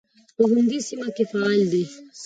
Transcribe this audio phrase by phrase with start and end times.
[0.35, 1.83] په همدې سیمه کې فعال دی.